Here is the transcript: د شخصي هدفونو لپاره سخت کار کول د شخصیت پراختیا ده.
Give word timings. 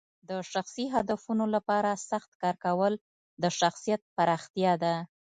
د 0.29 0.31
شخصي 0.51 0.85
هدفونو 0.95 1.45
لپاره 1.55 1.91
سخت 2.09 2.31
کار 2.41 2.55
کول 2.65 2.93
د 3.41 3.45
شخصیت 3.59 4.01
پراختیا 4.15 4.73
ده. 4.83 4.95